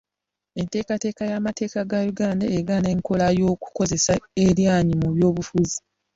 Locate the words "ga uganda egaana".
1.89-2.87